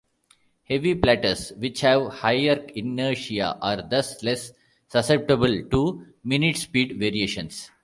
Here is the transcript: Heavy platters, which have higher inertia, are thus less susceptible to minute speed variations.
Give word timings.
Heavy 0.63 0.95
platters, 0.95 1.53
which 1.57 1.81
have 1.81 2.07
higher 2.11 2.65
inertia, 2.73 3.55
are 3.61 3.87
thus 3.87 4.23
less 4.23 4.51
susceptible 4.87 5.63
to 5.69 6.07
minute 6.23 6.57
speed 6.57 6.97
variations. 6.97 7.69